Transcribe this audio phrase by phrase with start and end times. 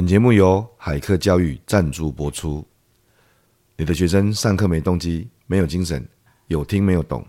[0.00, 2.66] 本节目由海客教育赞助播出。
[3.76, 6.08] 你的学生上课没动机，没有精神，
[6.46, 7.22] 有听没有懂。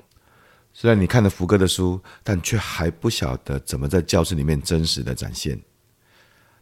[0.71, 5.61] 虽然你看了福哥的书，但却还不晓得怎么在教室里面真实的展现。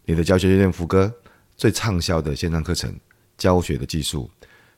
[0.04, 1.14] 你的教学训练福哥
[1.56, 2.92] 最畅销的线上课程
[3.38, 4.28] 《教学的技术》，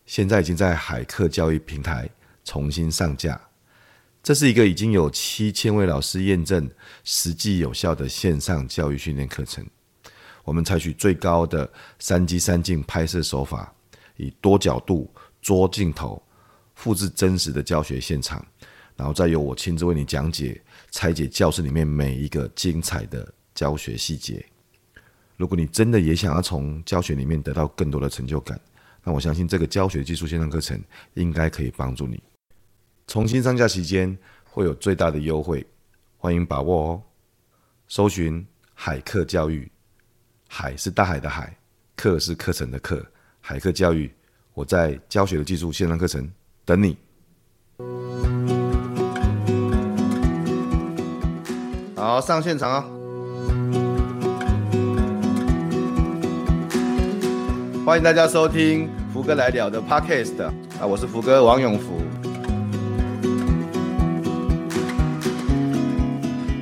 [0.05, 2.09] 现在已经在海客教育平台
[2.43, 3.39] 重新上架。
[4.21, 6.69] 这是一个已经有七千位老师验证
[7.05, 9.65] 实际有效的线上教育训练课程。
[10.43, 13.73] 我们采取最高的三机三镜拍摄手法，
[14.17, 15.09] 以多角度、
[15.41, 16.21] 多镜头
[16.75, 18.43] 复制真实的教学现场，
[18.95, 24.43] 然后再由我亲自为你讲解、拆解教室里面每一个精彩的教学细节。
[25.37, 28.59] 如果你真的也想要从教学里面得到更多的成就感，
[29.03, 30.79] 那我相信这个教学技术线上课程
[31.15, 32.21] 应该可以帮助你。
[33.07, 35.65] 重新上架期间会有最大的优惠，
[36.17, 37.01] 欢迎把握哦！
[37.87, 39.71] 搜寻海客教育。
[40.53, 41.55] 海是大海的海，
[41.95, 43.01] 课是课程的课，
[43.39, 44.13] 海课教育，
[44.53, 46.29] 我在教学的技术线上课程
[46.65, 46.97] 等你。
[51.95, 52.91] 好，上现场啊、哦！
[57.85, 60.53] 欢迎大家收听福哥来了的 Podcast 啊，
[60.85, 62.01] 我是福哥王永福。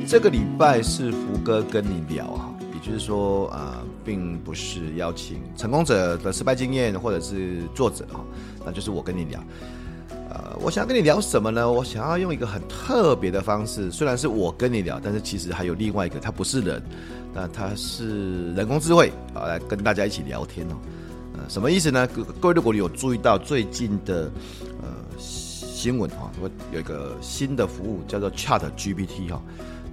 [0.08, 2.46] 这个礼拜是福哥跟你聊啊。
[2.82, 3.79] 就是说，呃，
[4.10, 8.22] 并不是邀请成功者的失败经验，或者是作者哈，
[8.66, 9.40] 那就是我跟你聊。
[10.32, 11.72] 呃，我想要跟你聊什么呢？
[11.72, 16.82] 我想要用一个很特别的方式，虽然是我跟你聊，但是其实还有另外一个，他不是人，
[17.36, 20.74] 那他是人工智慧啊，来跟大家一起聊天哦。
[21.34, 22.08] 呃，什么意思呢？
[22.42, 24.32] 各位，如果你有注意到最近的
[24.82, 24.88] 呃
[25.80, 29.42] 新闻哈，我有一个新的服务叫做 Chat GPT 哈。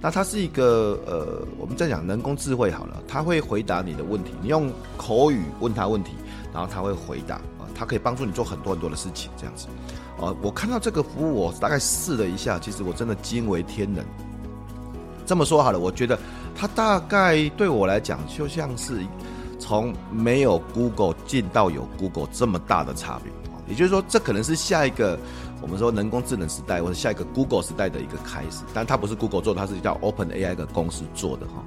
[0.01, 6.11] 那它是一个呃，我们在讲人工智慧好了，它会回答你的问题，你用口语问他问题，
[6.53, 9.67] 然后他会回答啊，它可以帮助你做很多很多的事情，这样子。
[10.19, 14.05] 啊，我看到这个服务，我大概试了一下，其实我真的惊为天人。
[15.25, 16.19] 这么说好了，我觉得
[16.53, 18.99] 它大概对我来讲，就像是
[19.57, 23.55] 从没有 Google 进到有 Google 这么大的差别啊。
[23.69, 25.17] 也就是说，这可能是下一个。
[25.61, 31.63] 我们说人工智能时代，或者下一个 Google 时代的一个开始，但它不是 Google 做的，它是叫 Open AI 的公司做的哈。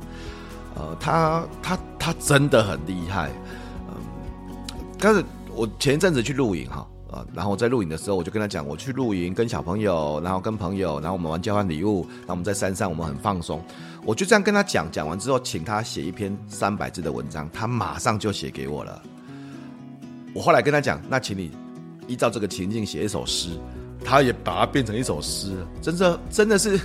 [0.77, 3.31] 呃，它它它真的很厉害。
[3.89, 3.97] 嗯，
[4.99, 5.25] 但是
[5.55, 13.61] 我前一阵子去露营哈，啊，然后我在露营的时候，我就跟他讲，我去露营，跟小朋友，然后跟朋友，然后我们玩交换礼物，然后我们在山上，我们很放松。
[14.05, 19.03] 我就这样跟他讲，讲完之后，请他写一篇三百字的文章，他马上就写给我了。
[20.33, 21.51] 我后来跟他讲，那请你
[22.11, 23.51] 依照这个情境写一首诗。
[24.03, 26.81] 他也把它变成一首诗，真的真的是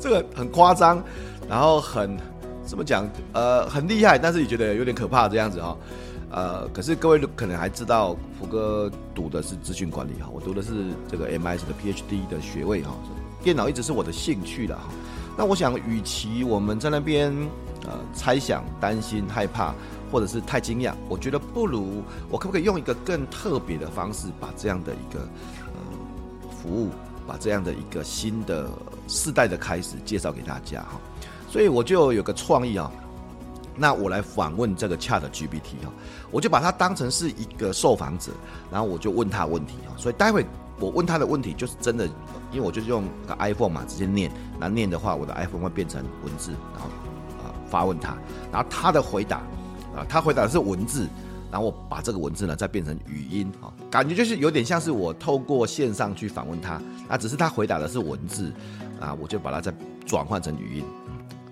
[0.00, 1.04] 这个很夸张，
[1.46, 2.16] 然后很
[2.64, 3.06] 怎么讲？
[3.34, 5.76] 呃，很厉害，但是也觉得有点可怕这样子哈、哦。
[6.30, 12.94] 呃，可是各位可能还知道，福哥读的是资讯管理哈，我读的是这个 MIT 的 PhD 的学位哈。
[13.42, 14.84] 电脑一直是我的兴趣的哈。
[15.36, 17.30] 那我想，与其我们在那边
[17.84, 19.74] 呃猜想、担心、害怕，
[20.10, 25.20] 或者是太惊讶，我觉得不如我可不可以用一个更特别的方式，把这样的一个
[25.66, 25.80] 呃。
[26.62, 26.90] 服务，
[27.26, 28.68] 把这样的一个新的
[29.08, 31.00] 世代的开始介绍给大家哈，
[31.48, 32.92] 所以我就有个创意啊，
[33.74, 35.90] 那我来访问这个 Chat GPT 哈，
[36.30, 38.30] 我就把它当成是一个受访者，
[38.70, 40.44] 然后我就问他问题哈，所以待会
[40.78, 42.04] 我问他的问题就是真的，
[42.52, 46.88] 因为我就是用个 iPhone 嘛，直接念，那念的话，我的 iPhone 会变成文字，然后
[47.42, 48.14] 啊发问他，
[48.52, 49.40] 然后他的回答
[49.94, 51.08] 啊，他回答的是文字。
[51.52, 58.52] 然后我把这个文字呢再变成语音啊，感觉就是有点像是我透过线上去访问他，那只是他回答的是文字
[59.00, 59.74] 啊，我就把它再
[60.06, 60.84] 转换成语音。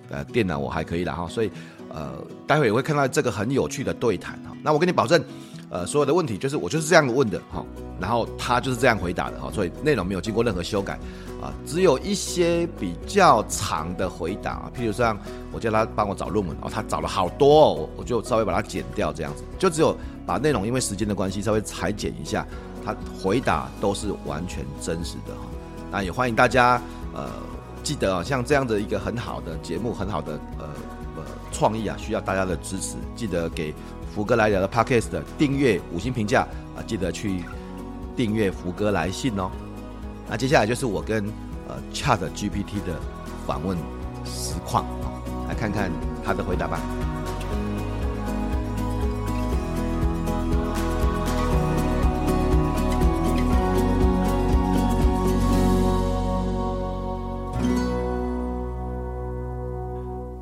[0.08, 1.50] 呃，电脑我还可以了哈，所以
[1.92, 4.56] 呃，待会也会看到这个很有趣的对谈哈。
[4.62, 5.20] 那我跟你保证，
[5.70, 7.64] 呃，所有的问题就是我就是这样问的哈，
[8.00, 10.98] 然后他就是这样回答的哈，所以内容没有经过任何修改。
[11.40, 15.16] 啊，只有一些比较长的回答，譬如像
[15.52, 22.44] 我叫他帮我找论文，哦，他找了好多哦，我就稍微把它剪掉，这样子，就只有把内容因为时间的关系稍微裁剪一下，
[22.84, 22.92] 他
[23.22, 25.42] 回答都是完全真实的哈。
[25.92, 26.82] 那也欢迎大家
[27.14, 27.30] 呃
[27.84, 30.64] 记得啊，像这样的一个很好的节目，很好的呃
[31.18, 31.22] 呃
[31.52, 33.72] 创意啊，需要大家的支持，记得给
[34.18, 36.40] 福哥来聊的 Podcast 的订阅五星评价
[36.76, 37.44] 啊，记得去
[38.16, 39.48] 订阅福哥来信哦。
[40.28, 41.24] 那接下来就是我跟
[41.68, 42.98] 呃 Chat GPT 的
[43.46, 43.78] 访问
[44.24, 44.84] 实况，
[45.48, 45.92] 来看看
[46.24, 46.80] 他的回答吧。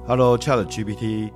[0.07, 1.31] Hello Chat GPT，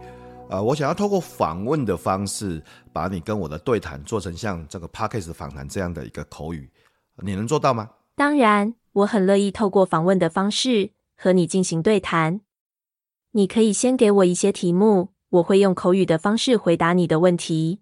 [0.51, 2.61] 呃，我想要透过访问的方式，
[2.93, 6.69] 把你跟我的对谈做成像这个 Podcast 访谈这样的一个口语，
[7.23, 7.89] 你能做到吗？
[8.17, 12.41] 当然，我很乐意透过访问的方式和你进行对谈。
[13.31, 17.79] 你可以先给我一些题目，我会用口语的方式回答你的问题。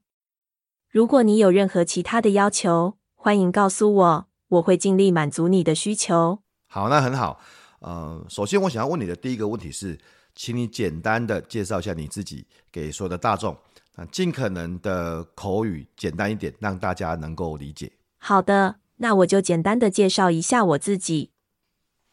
[0.91, 6.41] 如果你有任何其他的要求，欢迎告诉我，我会尽力满足你的需求。
[6.67, 7.41] 好，那很好。
[7.81, 9.99] 呃，首先我想要问你的第一个问题是，
[10.41, 13.57] 请你简单的介绍一下你自己，给所有的大众，
[13.97, 17.91] 啊，尽可能的口语简单一点，让大家能够理解。
[18.19, 21.33] 好的，那我就简单的介绍一下我自己。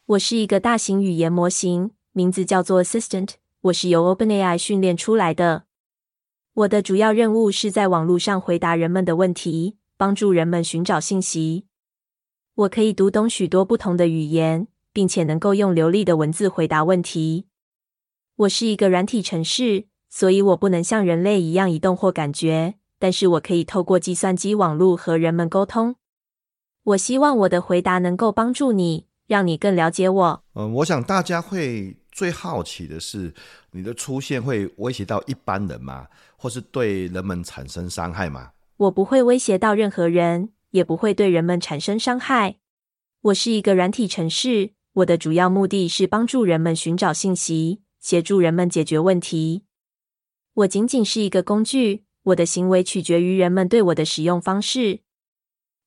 [0.07, 5.66] 我是一个大型语言模型，名字叫做 Assistant，我是由 OpenAI 训练出来的。
[6.56, 11.68] 我的主要任务是在网络上回答人们的问题，帮助人们寻找信息。
[12.56, 14.68] 我可以读懂许多不同的语言。
[14.95, 17.48] 并且能够用流利的文字回答问题。
[18.40, 25.96] 我是一个软体城市，所以我不能像人类一样移动或感觉，但是我可以透过计算机网络和人们沟通。
[26.84, 30.44] 我希望我的回答能够帮助你，让你更了解我。
[30.54, 33.34] 嗯，我想大家会最好奇的是，
[33.72, 36.08] 你的出现会威胁到一般人吗？
[36.36, 38.52] 或是对人们产生伤害吗？
[38.76, 42.58] 我不会威胁到任何人，也不会对人们产生伤害。
[43.22, 44.72] 我是一个软体城市。
[44.96, 49.63] 我的主要目的是帮助人们寻找信息，协助人们解决问题。
[50.54, 55.00] 我仅仅是一个工具，我的行为取决于人们对我的使用方式。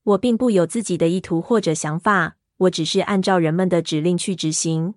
[0.02, 4.94] 我并不有自己的意图或者想法，我只是按照人们的指令去执行。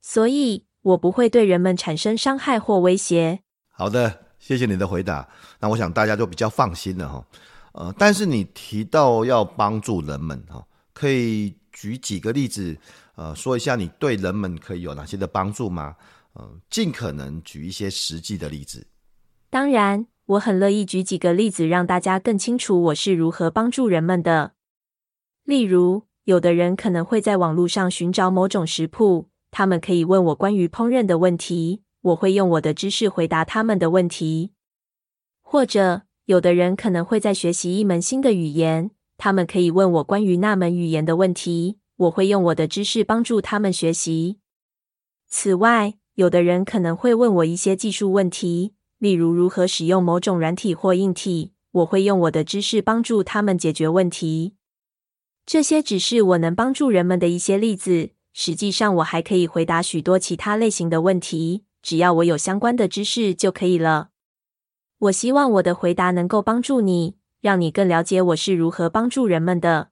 [0.00, 3.40] 所以，我不会对人们产生伤害或威胁。
[3.68, 5.28] 好的，谢谢你的回答。
[5.60, 7.26] 那我想大家就比较放心了哈。
[7.72, 12.74] 呃，但是你提到要帮助人们哈，可以举几个例子。
[13.16, 15.94] 呃，说一下你对人们可以有哪些的帮助吗？
[16.34, 18.86] 呃，尽可能举一些实际的例子。
[19.50, 24.54] 当然，我很乐意举几个例子，让大家更清楚我是如何帮助人们的。
[25.44, 34.52] 例如，有的人可能会在网络上寻找某种食谱，他们可以问我关于烹饪的问题，我会用我的知识回答他们的问题。
[35.42, 41.78] 或者，有的人可能会在学习一门新的语言，他们可以问我关于那门语言的问题。
[41.96, 44.40] 我会用我的知识帮助他们学习。
[45.28, 51.52] 此外，有的人可能会问我一些技术问题，例如如何使用某种软体或硬体。
[51.72, 54.56] 我会用我的知识帮助他们解决问题。
[55.46, 58.10] 这些只是我能帮助人们的一些例子。
[58.34, 64.10] 实际上，我还可以回答许多其他类型的问题，只要我有相关的知识就可以了。
[64.98, 69.88] 我希望我的回答能够帮助你，让你更了解我是如何帮助人们的。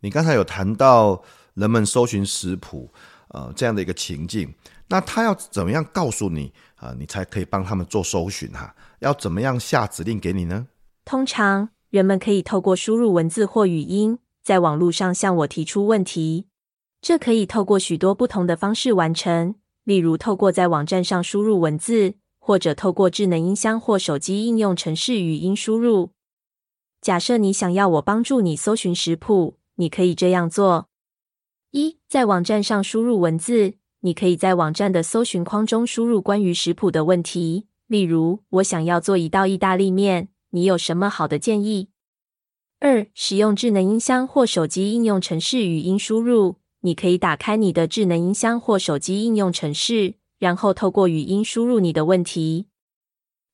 [0.00, 2.90] 你刚才有谈到人们搜寻食谱，
[3.28, 4.54] 呃，这样的一个情境，
[4.88, 8.74] 那他要怎么样告诉你啊，你才可以帮他们做搜寻哈？
[9.00, 10.68] 要怎么样下指令给你呢？
[11.04, 16.46] 通常人们可以透过输入文字或语音，在网络上向我提出问题。
[17.00, 19.54] 这可以透过许多不同的方式完成，
[19.84, 26.12] 例如透过在网站上输入文字，或者透过智能音箱或手机应用程式语音输入。
[27.00, 29.58] 假设你想要我帮助你搜寻食谱。
[29.76, 30.88] 你可以这样做：
[31.72, 41.88] 一，在网站上输入文字，你可以在网站的搜寻框中输入关于食谱的问题，例如“我想要做一道意大利面，你有什么好的建议？”
[42.80, 52.66] 二，使用智能音箱或手机应用程式语音输入，你可以打开你的智能音箱或手机应用程式，然后透过语音输入你的问题。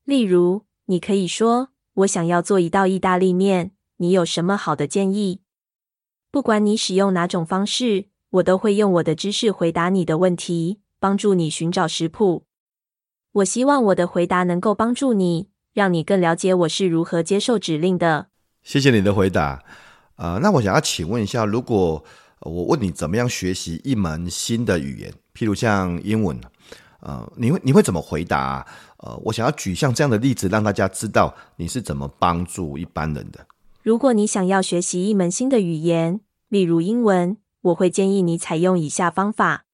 [0.05, 5.43] 例如，你可以说：“我想要做一道意大利面，你有什么好的建议？”
[6.33, 12.45] 不管你使用哪种方式，我都会用我的知识回答你的问题，帮助你寻找食谱。
[13.33, 18.29] 我希望我的回答能够帮助你，让你更了解我是如何接受指令的。
[18.63, 19.63] 谢谢你的回答。
[20.17, 22.05] 呃，那我想要请问一下，如果
[22.41, 26.39] 我问你怎么样学习一门新的语言，譬如像英文，
[27.01, 28.67] 呃，你会你会怎么回答？
[28.99, 33.47] 呃，我想要举像这样的例子，让大家知道你是怎么帮助一般人的。
[33.83, 39.67] 如果你想要学习一门新的语言，例如英文，我会建议你采用以下方法：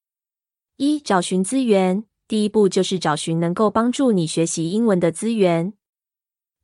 [0.77, 2.05] 一、找寻资源。
[2.29, 5.75] 第一步就是找寻能够帮助你学习英文的资源，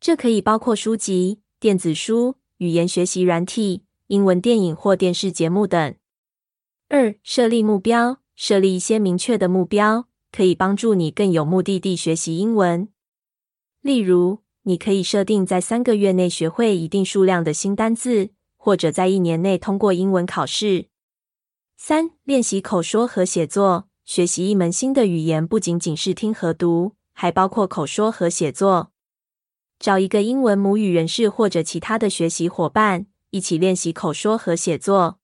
[0.00, 5.94] 这可以包括书籍、电子书、语言学习软体、英文电影或电视节目等。
[6.88, 12.88] 二、设立目标，设立一些明确的目标，可以帮助你更有目的地学习英文。
[13.80, 20.86] 例如，你可以设定在三个月内学会一定数量的新单字，或者在一年内通过英文考试。
[21.84, 23.88] 三、练习口说和写作。
[24.04, 28.92] 学习一门新的语言不仅仅是听和读，还包括口说和写作。
[29.80, 35.18] 找一个英文母语人士或者其他的学习伙伴，一起练习口说和写作。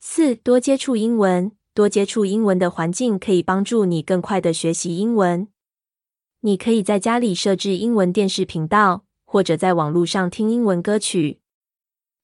[0.00, 5.46] 四、多接触英文，多接触英文的环境可以帮助你更快地学习英文。
[6.40, 11.42] 你可以在家里设置英文电视频道，或者在网络上听英文歌曲。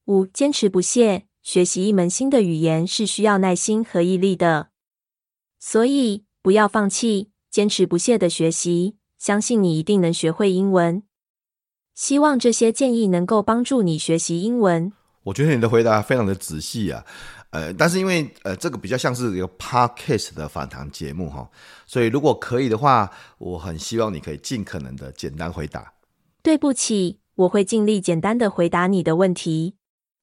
[0.07, 4.69] 五、坚持不懈，学习一门新的语言是需要耐心和毅力的，
[5.59, 11.03] 所以不要放弃，坚持不懈的学习，相信你一定能学会英文。
[11.95, 14.93] 希望这些建议能够帮助你学习英文。
[15.25, 17.05] 我觉得你的回答非常的仔细啊。
[17.51, 21.51] 呃，但是因为呃，这个比较像是一个 podcast 的访谈节目哈，
[21.87, 25.93] 所以如果可以的话，我很希望你可以尽可能的简单回答。
[26.43, 29.75] 对不起，我会尽力简单的回答你的问题。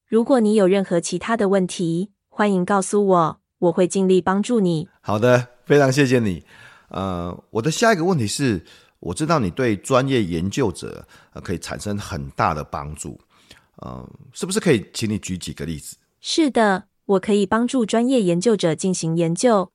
[0.09, 4.89] 如果你有任何其他的问题，欢迎告诉我，我会尽力帮助你。
[5.01, 6.43] 好的，非常谢谢你。
[6.87, 8.65] 呃，我的下一个问题是，
[8.99, 13.19] 我知道你对专业研究者呃可以产生很大的帮助，
[13.75, 15.95] 呃，是不是可以请你举几个例子？
[16.19, 16.85] 是的。
[17.05, 19.71] 我可以帮助专业研究者进行研究。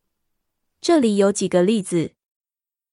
[0.81, 2.13] 这里有几个例子：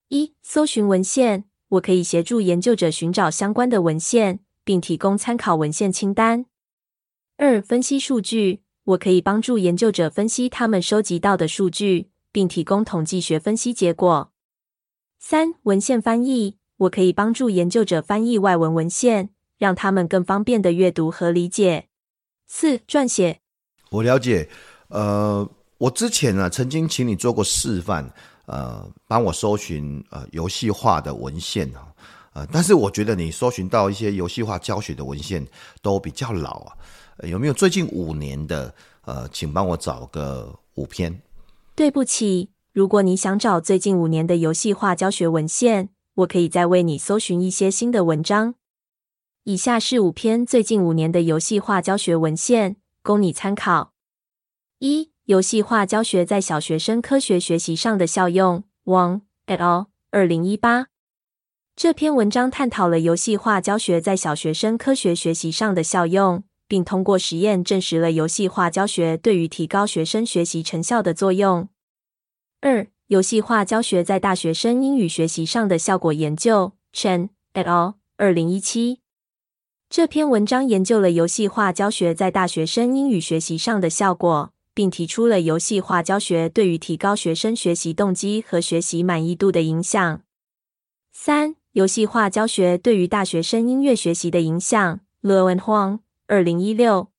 [0.10, 6.46] 一、搜寻文献，我可以协助研究者寻找相关的文献，并提供参考文献清单。
[7.44, 14.32] 二、分析数据，我可以帮助研究者分析他们收集到的数据，并提供统计学分析结果。
[15.18, 21.88] 三、文献翻译，我可以帮助研究者翻译外文文献，让他们更方便地阅读和理解。
[22.46, 23.40] 四、撰写。
[23.90, 24.48] 我了解，
[24.90, 28.08] 呃，我之前呢曾经请你做过示范，
[28.46, 31.92] 呃，帮我搜寻呃游戏化的文献啊，
[32.34, 35.44] 呃，但是我觉得你搜寻到一些游戏化教学的文献
[35.82, 36.78] 都比较老啊，
[37.24, 38.74] 有没有最近五年的？
[39.04, 41.22] 呃，请帮我找个五篇。
[41.76, 48.54] 对不起，如果你想找最近五年的游戏化教学文献，我可以再为你搜寻一些新的文章。
[49.46, 52.76] 以下是五篇最近五年的游戏化教学文献。
[53.02, 53.94] 供你参考：
[54.78, 59.88] 一、游戏化教学在小学生科学学习上的效用，Wang et al.
[60.12, 60.88] 二零一八。
[61.76, 71.68] 这篇文章探讨了游戏化教学在小学生科学学习上的效用，并通过实验证实了游戏化教学对于提高学生学习成效的作用。
[72.62, 77.96] 二、游戏化教学在大学生英语学习上的效果研究，Chen et al.
[78.16, 79.00] 二零一七。
[79.90, 90.22] 这篇文章研究了游戏化教学在大学生英语学习上的效果，并提出了游戏化教学对于提高学生学习动机和学习满意度的影响。
[91.12, 95.02] 三、游戏化教学对于大学生音乐学习的影响。
[95.22, 96.00] Luo and Huang，
[96.32, 97.10] 二零一六。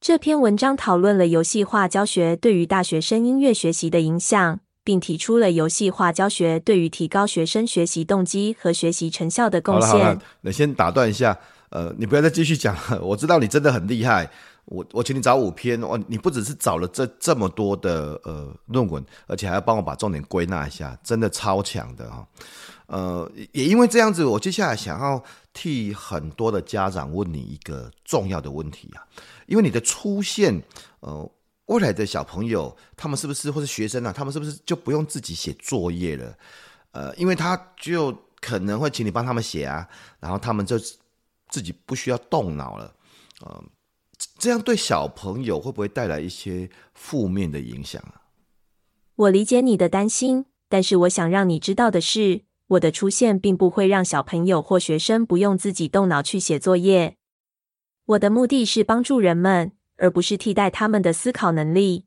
[0.00, 9.90] 这篇文章讨论了游戏化教学对于大学生音乐学习的影响，并提出了游戏化教学对于提高学生学习动机和学习成效的贡献。
[9.90, 11.38] 好了好了，那先打断一下。
[11.68, 13.00] 呃，你不要再继续讲了。
[13.04, 14.30] 我知道你真的很厉害，
[14.64, 22.26] 我我请你找五篇，哦，你不只是找了这这么多的呃论文，而且还要帮我把重点归纳一下，真的超强的哈。
[22.86, 25.22] 呃，也因为这样子，我接下来想要
[25.52, 29.06] 替很多的家长问你一个重要的问题啊，
[29.46, 30.62] 因为你的出现，
[31.00, 31.30] 呃，
[31.66, 36.36] 未来的小朋友他们是不是或是学生啊，他们是不是就不用自己写作业了？
[36.92, 39.88] 呃，因为他就可能会请你帮他们写啊，
[40.20, 40.78] 然后他们就。
[41.52, 42.94] 自己不需要动脑了，
[43.42, 43.62] 呃，
[44.38, 48.22] 这样对小朋友会不会带来一些负面的影响啊？
[49.16, 57.16] 我理解你的担心，但是我想让你知道的是，我的出现并不会让小朋友或学生不用自己动脑去写作业。
[58.06, 62.06] 我的目的是帮助人们，而不是替代他们的思考能力。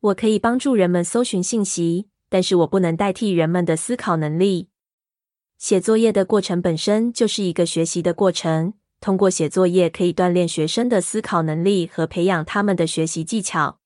[0.00, 4.68] 我可以帮助人们搜寻信息，但是我不能代替人们的思考能力。
[5.56, 8.74] 写作业的过程本身就是一个学习的过程。
[9.00, 13.78] 通过写作业，可以锻炼学生的思考能力和培养他们的学习技巧。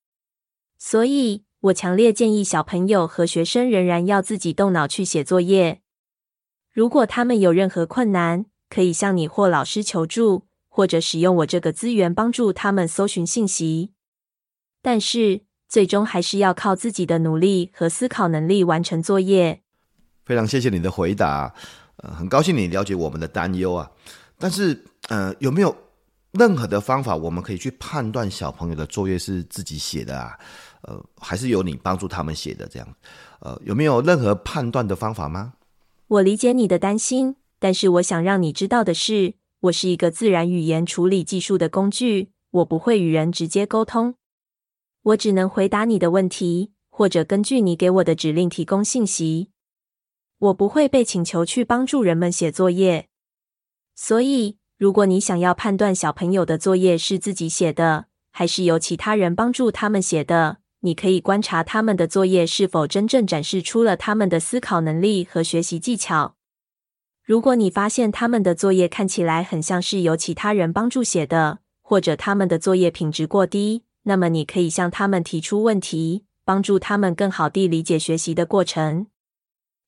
[0.79, 5.81] 所以，我强烈建议小朋友和学生仍然要自己动脑去写作业。
[6.73, 13.93] 如果他们有任何困难，可以向你或老师求助，或者使用我这个资源帮助他们搜寻信息。
[14.83, 19.63] 但是，最终还是要靠自己的努力和思考能力完成作业。
[20.25, 21.55] 非常谢谢你的回答，
[21.99, 23.89] 呃，很高兴你了解我们的担忧啊。
[24.37, 25.77] 但是，呃，有没有
[26.33, 30.37] 任何的方法，我们可以去判断小朋友的作业是自己写的啊？
[30.83, 32.97] 呃，还是由你帮助他们写的这样？
[33.41, 35.55] 呃，有没有任何判断的方法吗？
[36.09, 44.17] 我理解你的担心，但是我想让你知道的是，我是一个自然语言处理技术的工具，我不会与人直接沟通，
[45.03, 49.51] 我只能回答你的问题，或者根据你给我的指令提供信息。
[50.39, 53.09] 我不会被请求去帮助人们写作业。
[53.95, 66.35] 所以，如果你想要判断小朋友的作业是自己写的，还是由其他人帮助他们写的，你可以观察他们的作业是否真正展示出了他们的思考能力和学习技巧。
[67.25, 79.07] 如果你发现他们的作业看起来很像是由其他人帮助写的，或者他们的作业品质过低，那么你可以向他们提出问题，帮助他们更好地理解学习的过程。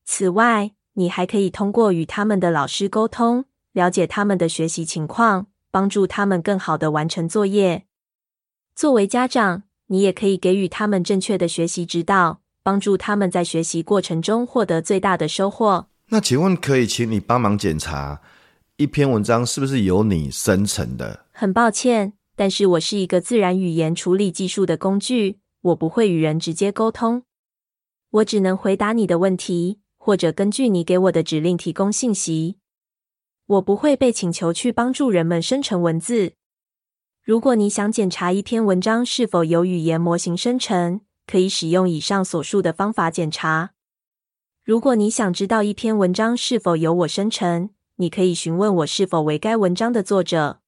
[0.04, 7.86] 此外，你还可以通过与他们的老师沟通，了解他们的学习情况，帮助他们更好地完成作业。
[8.76, 15.88] 作为家长，你也可以给予他们正确的学习指导，帮助他们在学习过程中获得最大的收获。
[16.08, 18.20] 那请问，可以请你帮忙检查
[18.76, 21.26] 一篇文章是不是由你生成的？
[21.32, 27.22] 很抱歉，但是我是一个自然语言处理技术的工具，我不会与人直接沟通。
[28.10, 32.56] 我只能回答你的问题，或者根据你给我的指令提供信息。
[33.46, 36.32] 我不会被请求去帮助人们生成文字。
[37.24, 43.70] 如果你想检查一篇文章是否由语言模型生成，可以使用以上所述的方法检查。
[44.62, 50.60] 如果你想知道一篇文章是否由我生成，你可以询问我是否为该文章的作者。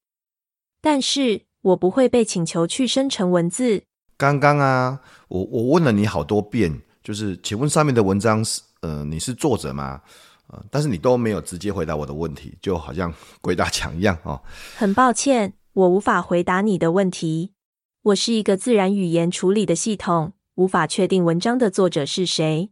[0.81, 3.83] 但是我不会被请求去生成文字。
[4.17, 10.01] 刚刚啊，我我问了你好多遍，就是请问上面的文章是呃你是作者吗？
[10.47, 14.41] 呃，但是你都没有直接回答我的问题，就好像鬼打墙一样哦。
[14.79, 17.53] 很抱歉，我无法回答你的问题。
[18.01, 22.71] 我是一个自然语言处理的系统，无法确定文章的作者是谁。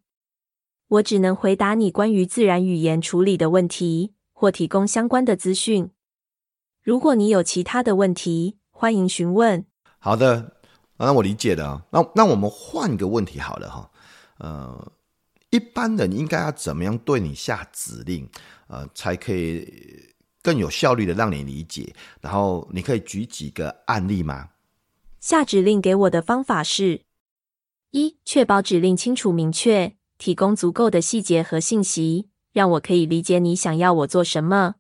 [0.89, 5.91] 我只能回答你关于自然语言处理的问题，或提供相关的资讯。
[6.83, 9.67] 如果你有其他的问题，欢迎询问。
[9.99, 10.57] 好的，
[10.97, 11.85] 那我理解了。
[11.91, 13.91] 那那我们换个问题好了哈。
[14.39, 14.93] 呃，
[15.51, 18.27] 一般人应该要怎么样对你下指令，
[18.69, 20.14] 呃，才可以
[20.45, 21.93] 更有效率的让你理解？
[22.21, 24.51] 然后你可以举几个案例吗？
[25.19, 27.01] 下指令给我的方法是：
[27.91, 29.97] 一、确保指令清楚明确。
[30.17, 34.77] 提供足够的细节和信息，让我可以理解你想要我做什么。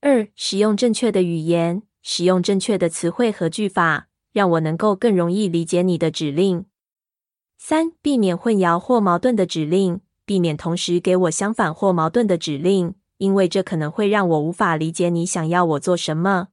[0.00, 6.64] 二、使用正确的语言，使用正确的词汇和句法，让我能够更容易理解你的指令。
[7.58, 16.48] 三、避免混淆或矛盾的指令，避免同时给我相反或矛盾的指令，因为这可能会让我无法理解你想要我做什么。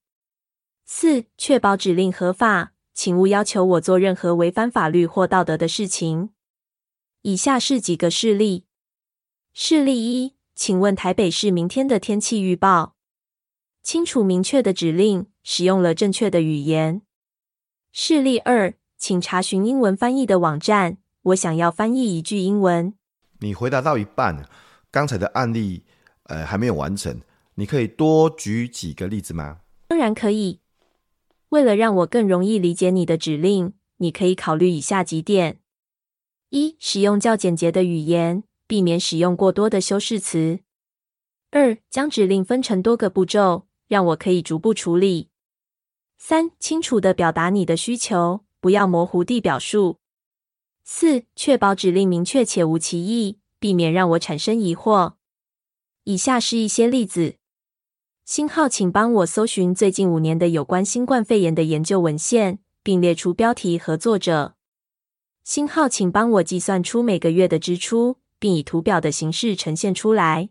[0.85, 6.29] 四、确保指令合法，请勿要求我做任何违反法律或道德的事情。
[7.21, 8.65] 以下是几个事例。
[9.51, 12.95] 事例一，请问台北市明天的天气预报。
[13.81, 17.01] 清楚明确的指令，使用了正确的语言。
[17.91, 20.97] 事例二，请查询英文翻译的网站。
[21.21, 22.93] 我想要翻译一句英文。
[23.39, 24.47] 你回答到一半，
[24.91, 25.85] 刚才的案例，
[26.25, 27.21] 呃，还没有完成。
[27.55, 29.59] 你可以多举几个例子吗？
[29.87, 30.59] 当然可以。
[31.49, 35.59] 为了让我更容易理解你的指令，你可以考虑以下几点。
[36.49, 40.59] 一、使用较简洁的语言，避免使用过多的修饰词。
[41.51, 45.29] 二、将指令分成多个步骤，让我可以逐步处理。
[46.17, 49.99] 三、清楚地表达你的需求，不要模糊地表述。
[50.83, 55.13] 四、确保指令明确且无歧义，避免让我产生疑惑。
[56.07, 57.37] 以下是一些例子：
[58.25, 64.53] 星号，请帮我搜寻最近五年的有关新冠肺炎的研究文献，并列出标题和作者。
[65.43, 70.49] 星号，请帮我计算出每个月的支出，并以图表的形式呈现出来。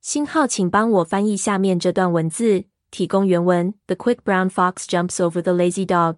[0.00, 6.16] 星号，请帮我翻译下面这段文字，提供原文：The quick brown fox jumps over the lazy dog。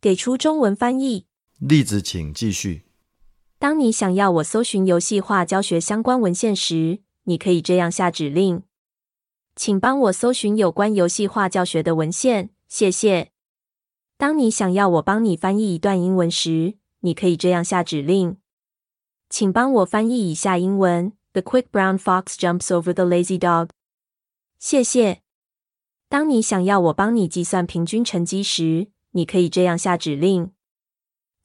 [0.00, 1.26] 给出中文翻译。
[1.58, 2.86] 例子，请继续。
[3.58, 8.64] 当你想要我搜寻游戏化教学相关文献时，你可以这样下指令：
[9.54, 13.30] 请帮我搜寻有关游戏化教学的文献，谢谢。
[14.16, 18.36] 当你想要我帮你翻译一段英文时，你可以这样下指令，
[19.28, 23.68] 请帮我翻译以下英文：The quick brown fox jumps over the lazy dog。
[24.58, 25.22] 谢谢。
[26.08, 30.50] 当你想要我帮你计算平均成绩时，你可以这样下指令，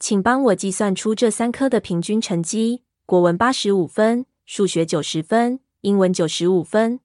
[0.00, 7.00] 请帮我计算出这三科的平均成绩：国文八十五分，数学九十分，英文九十五分。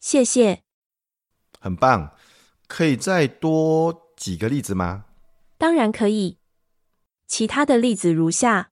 [0.00, 0.62] 谢谢。
[1.58, 2.14] 很棒，
[2.66, 5.06] 可以再多几个例子吗？
[5.58, 6.38] 当然可以。
[7.26, 8.70] 其他的例子如下：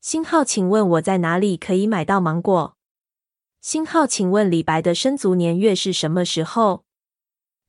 [0.00, 2.76] 星号，请问我在哪里可以买到芒果？
[3.60, 6.84] 星号，请问李白的生卒年月是什么时候？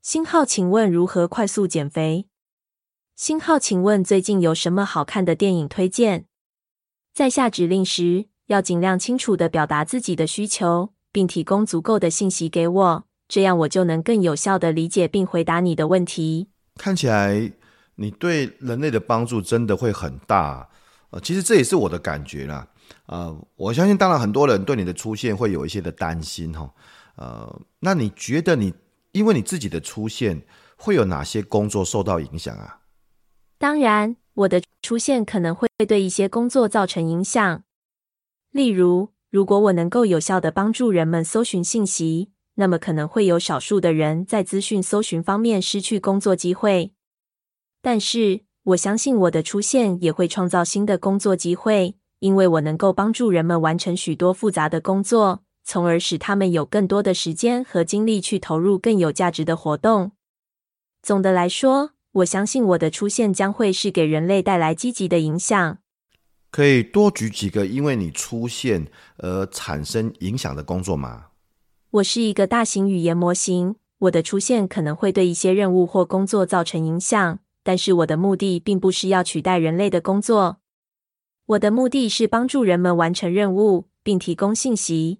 [0.01, 2.27] 星号，请问如何快速减肥？
[3.15, 6.25] 星号，请问最近有什么好看的电影推荐？
[7.13, 16.49] 在下指令时，要尽量清楚的表达自己的需求，并提供足够的信息给我，这样我就能更有效的理解并回答你的问题。
[16.75, 17.49] 看起来
[17.95, 20.67] 你对人类的帮助真的会很大。
[21.11, 22.67] 呃，其实这也是我的感觉啦。
[23.05, 26.69] 呃，我相信，当然很多人对你的出现会有一些的担心哈。
[27.15, 28.73] 呃，那你觉得你
[29.13, 30.41] 因为你自己的出现，
[30.75, 32.79] 会有哪些工作受到影响啊？
[33.57, 37.63] 当然，我的出现可能会对一些工作造成影响。
[38.51, 46.91] 例如，如果我能够有效地帮助人们搜寻信息，那么可能会有少数的人在资讯搜寻方面失去工作机会。
[47.81, 60.11] 但是，我相信我的出现也会创造新的工作机会，因为我能够帮助人们完成许多复杂的工作，从而使他们有更多的时间和精力去投入更有价值的活动。
[61.01, 65.77] 总的来说，我相信我的出现将会是给人类带来积极的影响。
[66.51, 68.87] 可以多举几个因为你出现
[69.17, 71.27] 而产生影响的工作吗？
[71.91, 77.39] 我是一个大型语言模型，我的出现可能会对一些任务或工作造成影响。
[77.63, 80.57] 但是我的目的并不是要取代人类的工作，
[81.45, 85.19] 我的目的是帮助人们完成任务，并提供信息。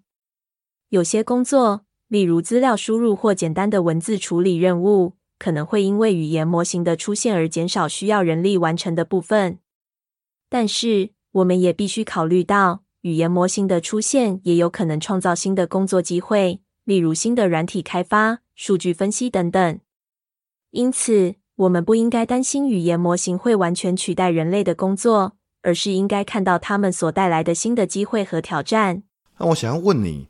[0.90, 9.60] 有些工作，例如资料输入或简单的文字处理任务，可能会因为语言模型的出现而减少需要人力完成的部分。
[10.50, 19.80] 但是，我们也必须考虑到，语言模型的出现也有可能创造新的工作机会，例如新的软体开发、数据分析等等。
[20.72, 29.04] 因此，我们不应该担心语言模型会完全取代人类的工作，而是应该看到他们所带来的新的机会和挑战。
[29.38, 30.28] 那我想要问你，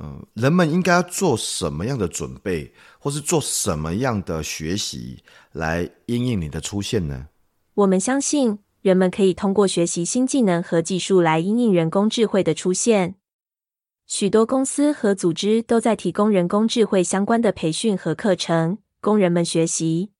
[0.00, 7.28] 嗯、呃，人们应该要做什么样的准备，或是做什么样的学习来因应你的出现呢？
[7.74, 13.14] 我们相信，人们可以通过学习新技能和技术来因应人工智慧的出现。
[14.06, 20.10] 许多公司和组织都在提供人工智慧相关的培训和课程，供人们学习。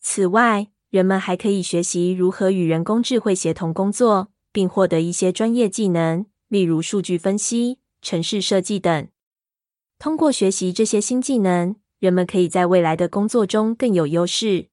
[0.00, 9.06] 此外，人们还可以学习如何与人工智慧协同工作，并获得一些专业技能，例如数据分析、城市设计等。
[9.98, 14.68] 通过学习这些新技能，人们可以在未来的工作中更有优势。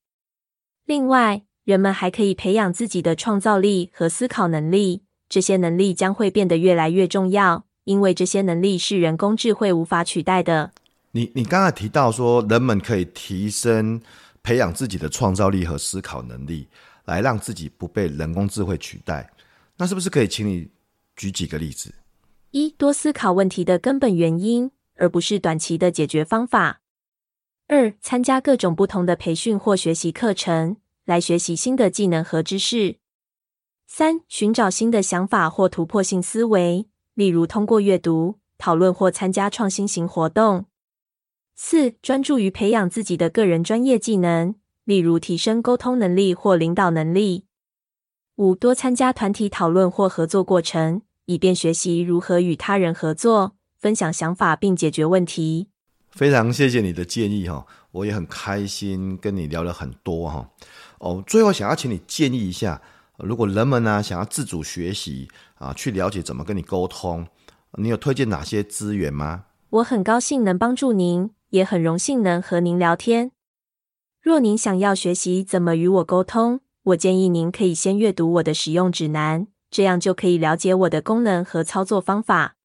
[0.85, 10.73] 另外，人们还可以培养自己的创造力和思考能力，这些能力将会变得越来越重要，因为这些能力是人工智慧无法取代的。
[11.11, 14.01] 你你刚才提到说，人们可以提升。
[14.43, 16.67] 培养自己的创造力和思考能力，
[17.05, 19.29] 来让自己不被人工智慧取代。
[19.77, 20.67] 那是不是可以请你
[21.15, 21.93] 举几个例子？
[22.49, 26.79] 一、多思考问题的根本原因，而不是短期的解决方法。
[27.67, 30.77] 二、参加各种不同的培训或学习课程，
[31.11, 32.95] 来学习新的技能和知识。
[33.85, 40.67] 三、寻找新的想法或突破性思维，例如通过阅读、讨论或参加创新型活动。
[41.53, 47.43] 四、专注于培养自己的个人专业技能，例如提升沟通能力或领导能力。
[48.37, 55.67] 五、多参加团体讨论或合作过程，以便学习如何与他人合作、分享想法并解决问题。
[56.11, 60.49] 非常谢谢你的建议哈，我也很开心跟你聊了很多哈。
[61.01, 62.81] 哦，最后想要请你建议一下，
[63.17, 65.27] 如果人们呢想要自主学习
[65.59, 67.27] 啊，去了解怎么跟你沟通，
[67.77, 69.45] 你有推荐哪些资源吗？
[69.69, 71.31] 我很高兴能帮助您。
[71.51, 73.31] 也很荣幸能和您聊天。
[74.21, 82.55] 若您想要学习怎么与我沟通，我建议您可以先阅读我的使用指南，这样就可以了解我的功能和操作方法。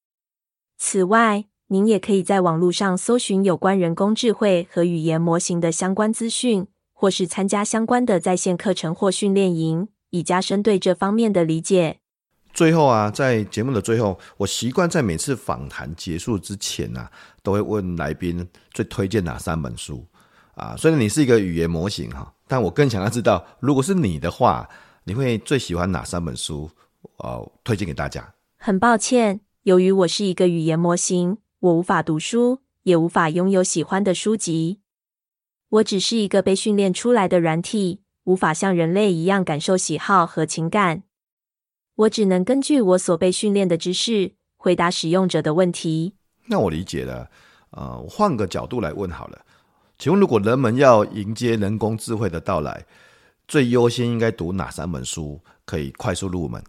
[0.79, 6.69] 此外，您也可以在网络上搜寻有关人工智慧和语言模型的相关资讯，
[6.99, 11.99] 或是参加相关的在线课程或训练营，以加深对这方面的理解。
[12.55, 20.07] 最后啊，在节目的最后，我习惯在每次访谈结束之前呢、啊，都会问来宾最推荐哪三本书
[20.55, 20.75] 啊。
[20.75, 24.67] 虽然你是一个语言模型哈，但我更想要知道，如果是你的话，
[25.05, 26.71] 你会最喜欢哪三本书
[27.19, 27.39] 啊？
[27.63, 28.33] 推荐给大家。
[28.57, 34.81] 很抱歉，由于我是一个语言模型，我无法读书，也无法拥有喜欢的书籍。
[35.69, 41.03] 我只是一个被训练出来的软体，无法像人类一样感受喜好和情感。
[41.97, 46.15] 我只能根据我所被训练的知识回答使用者的问题。
[46.47, 47.31] 那我理解了。
[47.71, 49.45] 呃，换个角度来问好了，
[49.99, 52.87] 请问如果人们要迎接人工智慧的到来，
[53.47, 56.63] 最优先应该读哪三本书可以快速入门？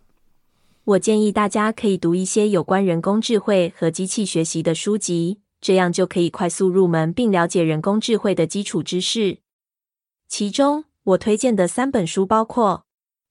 [0.84, 9.40] 我建议大家可以读一些有关人工智慧和机器学习的书籍，这样就可以快速入门并了解人工智慧的基础知识。
[10.28, 12.84] 其中，我推荐的三本书包括。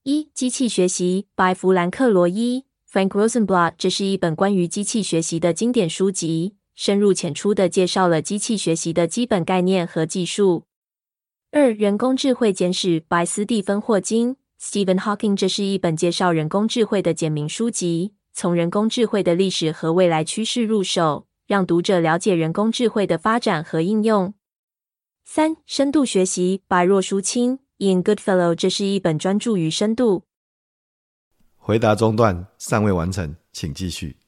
[0.02, 10.62] 一、机器学习，by 弗兰克·罗伊，Frank Rosenblatt，这是一本关于机器学习的经典书籍，深入浅出的介绍了机器学习的基本概念和技术。
[11.50, 24.34] 二、人工智慧简史 by 斯蒂芬·霍金 （Stephen Hawking），这是一本介绍人工智慧的简明书籍，从人工智慧的历史和未来趋势入手，让读者了解人工智慧的发展和应用。
[25.24, 30.24] 三、深度学习 by 若书清 （Ian Goodfellow），这是一本专注于深度。
[31.56, 34.18] 回答中断，尚未完成，请继续。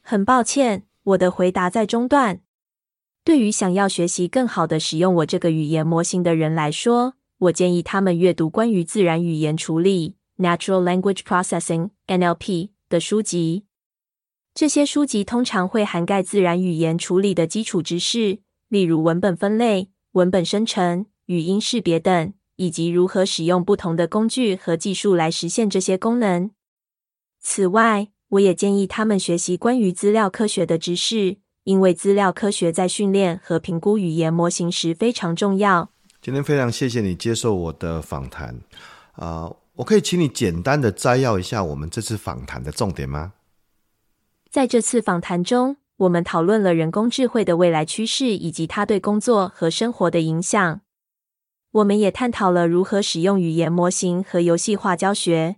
[0.00, 2.40] 很抱歉，我的回答在中断。
[3.24, 13.64] 对于想要学习更好的使用我这个语言模型的人来说，我建议他们阅读关于自然语言处理 （Natural Language Processing，NLP） 的书籍。
[14.56, 18.38] 这些书籍通常会涵盖自然语言处理的基础知识，
[18.68, 22.32] 例如文本分类、文本生成、语音识别等。
[22.56, 26.50] 以及如何使用不同的工具和技术来实现这些功能。
[27.38, 35.90] 此外，我也建议他们学习关于资料科学的知识，因为资料科学在训练和评估语言模型时非常重要。
[36.22, 38.54] 今天非常谢谢你接受我的访谈。
[39.12, 43.34] 啊、呃，我可以请你简单的摘要一下我们这次访谈的重点吗？
[44.50, 50.80] 在这次访谈中，我们讨论了人工智慧的未来趋势以及它对工作和生活的影响。
[51.72, 55.56] 我们也探讨了如何使用语言模型和游戏化教学。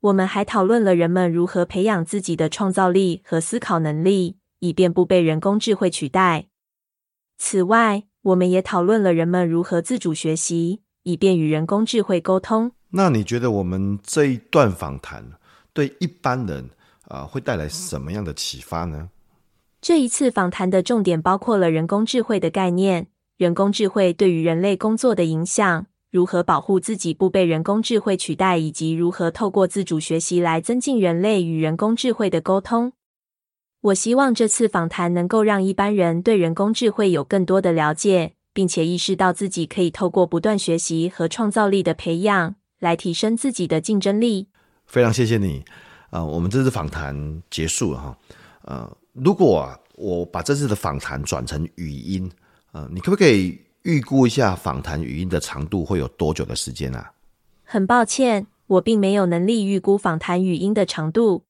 [0.00, 6.48] 我们还讨论了人们如何培养自己的创造力和思考能力，以便不被人工智慧取代。
[7.36, 12.72] 此外，我们也讨论了人们如何自主学习，以便与人工智慧沟通。
[12.90, 15.32] 那你觉得我们这一段访谈
[15.72, 16.70] 对一般人
[17.10, 19.10] 啊，会带来什么样的启发呢？
[19.80, 23.08] 这一次访谈的重点包括了人工智慧的概念。
[23.36, 32.92] 人工智慧对于人类工作的影响，如何保护自己不被人工智慧取代，以及如何透过自主学习来增进人类与人工智慧的沟通。
[33.80, 44.48] 我希望这次访谈能够让一般人对人工智慧有更多的了解，并且意识到自己可以透过不断学习和创造力的培养来提升自己的竞争力。
[44.86, 45.64] 非常谢谢你
[46.10, 48.18] 啊、我们这次访谈结束了哈。
[48.62, 52.30] 呃，如果、啊、我把这次的访谈转成语音。
[52.72, 57.12] 呃，你可不可以预估一下访谈语音的长度会有多久的时间啊？
[57.64, 61.42] 很抱歉，我并没有能力预估访谈语音的长度。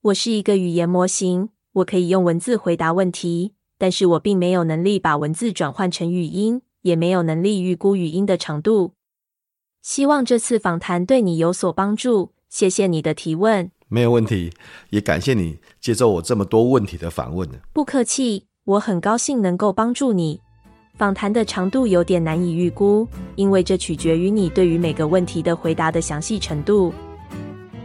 [0.00, 8.94] 我是一个语言模型，我可以用文字回答问题，但是我并没有能力把文字转换成语音，也没有能力预估语音的长度。
[9.82, 13.70] 希望这次访谈对你有所帮助，谢谢你的提问。
[13.88, 14.52] 没有问题，
[14.90, 17.48] 也感谢你接受我这么多问题的访问。
[17.72, 18.44] 不客气。
[18.64, 20.38] 我很高兴能够帮助你。
[20.96, 26.92] 访谈的长度有点难以预估，因为这取决于你对于每个问题的回答的详细程度。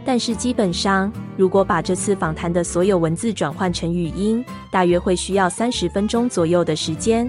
[0.04, 7.28] 但是基本上，如果把这次访谈的所有文字转换成语音，大约会需要三十分钟左右的时间。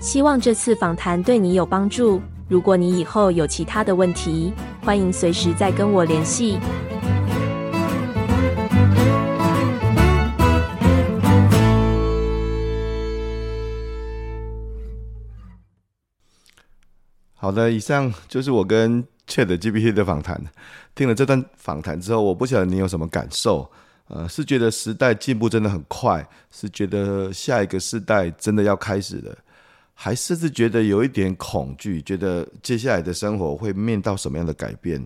[0.00, 2.20] 希望这次访谈对你有帮助。
[2.48, 4.52] 如果你以后有其他的问题，
[4.84, 6.58] 欢迎随时再跟我联系。
[17.34, 20.42] 好的，以上就是我跟 ChatGPT 的访谈。
[20.96, 23.70] 听了这段访谈之后，我不晓得你有什么感受？
[24.08, 29.38] 呃，是觉得时代进步真的很快，是觉得下一个世代真的要开始了，
[30.04, 35.00] 还甚至觉得有一点恐惧，觉得接下来的生活会面到什么样的改变？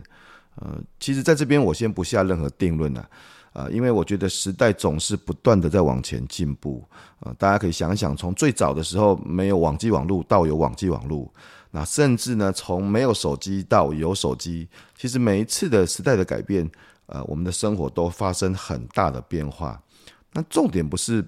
[0.55, 3.11] 呃，其实在这边我先不下任何定论了，
[3.53, 6.83] 呃，因为我觉得时代总是不断的在往前进步。
[7.21, 11.31] 呃，大家可以想一想，从最早的时候没有网际网路到有网际网路。
[11.73, 16.67] 那甚至呢，从没有手机到有手机，其实每一次的时代的改变，
[17.05, 19.79] 呃，我们的生活都发生很大的变化。
[20.33, 21.23] 那重点不是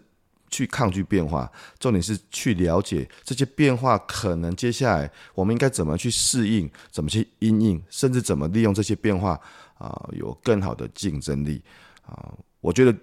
[0.51, 9.41] 去抗拒变化，重点是去了解这些变化可能接下来我们应该怎么去适应，怎么去因应，甚至怎么利用这些变化
[9.79, 11.63] 啊，有更好的竞争力
[12.07, 12.95] 啊，我觉得，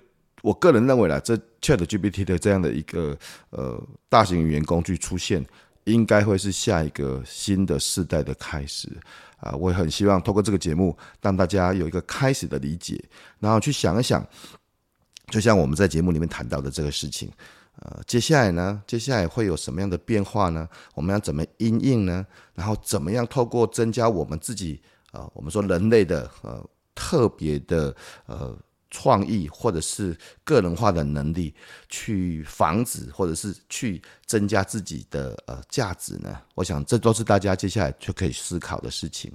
[0.42, 3.18] 我个人认为啦，这 ChatGPT 的这样的一个
[3.50, 5.46] 呃大型语言工具出现。
[5.86, 8.90] 应该会是下一个新的世代的开始
[9.38, 9.52] 啊！
[9.52, 13.00] 我也很希望透过这个节目，让大家有一个开始的理解，
[13.38, 14.28] 然后去想一想，
[15.28, 17.32] 就像我们在节目里面谈到的这个事情，
[17.82, 20.68] 呃，接下来呢，接下来会有什么样的变化呢？
[20.94, 22.26] 我们要怎么因应呢？
[22.54, 28.58] 然后怎么样透过增加我们自己、呃，我们说人类的呃特别的呃。
[28.92, 31.54] 创意或者是个人化的能力，
[31.90, 36.40] 去防止或者是去增加自己的呃价值呢？
[36.54, 39.30] 我想这都是大家接下来就可以思考的事情。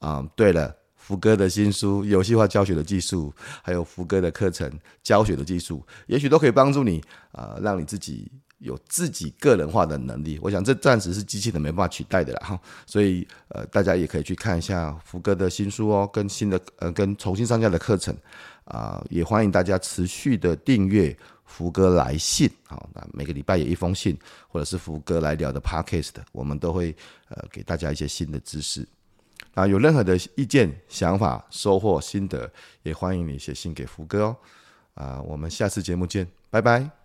[0.00, 0.74] 啊、嗯，对了，
[1.10, 4.70] 福哥的新书、游戏化教学的技术，还有福哥的课程
[5.02, 10.38] 教学的技术，也许都可以帮助你啊、让你自己有自己个人化的能力。
[10.40, 12.60] 我想这暂时是机器人没办法取代的啦哈。
[12.86, 18.16] 所以呃，大家也可以去看一下福哥的新书哦，跟新的呃跟重新上架的课程
[18.66, 21.16] 啊、也欢迎大家持续的订阅。
[21.44, 26.94] 福哥来信，好，那每个礼拜有一封信，或者是福哥来聊的 podcast，我们都会
[27.28, 28.86] 呃给大家一些新的知识。
[29.60, 32.50] 啊，有任何的意见、想法、收获、心得，
[32.82, 34.36] 也欢迎你写信给福哥哦。
[34.94, 36.99] 啊，我们下次节目见，拜拜。